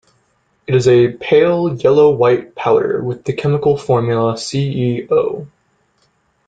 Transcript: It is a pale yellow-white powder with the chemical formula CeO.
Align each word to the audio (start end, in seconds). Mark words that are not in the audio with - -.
It 0.65 0.73
is 0.73 0.87
a 0.87 1.09
pale 1.11 1.75
yellow-white 1.75 2.55
powder 2.55 3.03
with 3.03 3.23
the 3.23 3.33
chemical 3.33 3.77
formula 3.77 4.33
CeO. 4.33 5.45